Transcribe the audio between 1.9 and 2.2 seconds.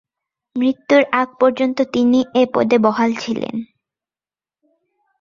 তিনি